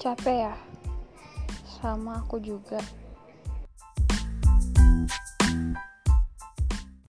capek 0.00 0.48
ya. 0.48 0.54
Sama 1.68 2.24
aku 2.24 2.40
juga. 2.40 2.80